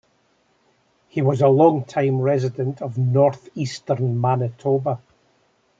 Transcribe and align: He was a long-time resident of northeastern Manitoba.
He 1.09 1.21
was 1.21 1.41
a 1.43 1.47
long-time 1.47 2.21
resident 2.21 2.81
of 2.81 2.97
northeastern 2.97 4.19
Manitoba. 4.19 4.99